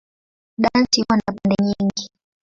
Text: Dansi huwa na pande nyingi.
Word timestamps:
Dansi 0.57 1.01
huwa 1.01 1.17
na 1.17 1.23
pande 1.33 1.55
nyingi. 1.63 2.09